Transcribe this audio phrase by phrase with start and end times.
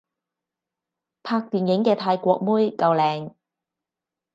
[1.21, 3.35] 拍電影嘅泰國妹夠靚